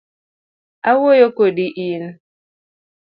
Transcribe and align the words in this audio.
Awuoyo 0.89 1.27
kodi 1.37 1.65
in. 1.87 2.03